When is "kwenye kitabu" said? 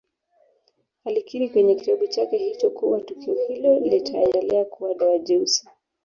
1.49-2.07